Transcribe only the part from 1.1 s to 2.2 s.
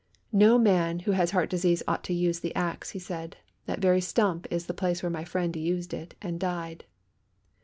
has heart disease ought to